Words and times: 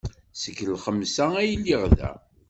Seg 0.41 0.57
lxemsa 0.73 1.25
ay 1.41 1.51
lliɣ 1.61 1.83
da. 1.97 2.11